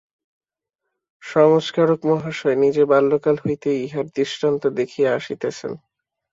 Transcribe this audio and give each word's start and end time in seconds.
সংস্কারকমহাশয় 1.23 2.57
নিজে 2.57 2.83
বাল্যকাল 2.85 3.35
হইতেই 3.43 3.79
ইহার 3.85 4.07
দৃষ্টান্ত 4.15 4.63
দেখাইয়া 4.77 5.11
আসিতেছেন। 5.15 5.71